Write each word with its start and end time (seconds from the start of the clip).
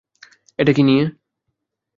এটা 0.59 0.71
কী 0.73 0.83
নিয়ে? 0.83 1.05